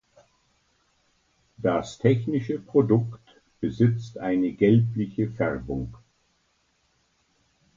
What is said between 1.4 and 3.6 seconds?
Das technische Produkt